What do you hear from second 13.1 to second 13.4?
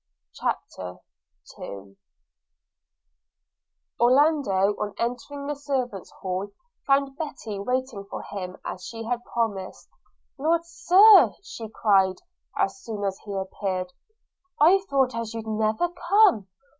he